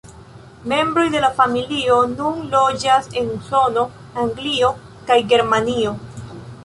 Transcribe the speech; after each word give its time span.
Membroj 0.71 1.03
de 1.15 1.19
la 1.25 1.27
familio 1.41 1.99
nun 2.13 2.41
loĝas 2.55 3.11
en 3.21 3.29
Usono, 3.35 3.85
Anglio 4.25 4.73
kaj 5.11 5.19
Germanio. 5.35 5.95